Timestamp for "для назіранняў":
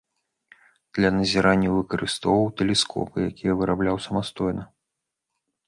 0.97-1.75